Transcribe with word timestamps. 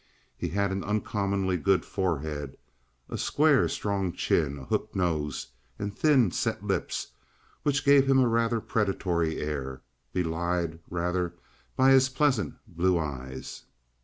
He 0.35 0.47
had 0.49 0.71
an 0.71 0.83
uncommonly 0.83 1.57
good 1.57 1.85
forehead, 1.85 2.57
a 3.07 3.19
square, 3.19 3.69
strong 3.69 4.13
chin, 4.13 4.57
a 4.57 4.65
hooked 4.65 4.95
nose 4.95 5.49
and 5.77 5.95
thin, 5.95 6.31
set 6.31 6.63
lips, 6.65 7.11
which 7.61 7.85
gave 7.85 8.09
him 8.09 8.17
a 8.17 8.27
rather 8.27 8.61
predatory 8.61 9.37
air, 9.39 9.83
belied 10.11 10.79
rather 10.89 11.35
by 11.75 11.91
his 11.91 12.09
pleasant 12.09 12.55
blue 12.65 12.97
eyes. 12.97 13.65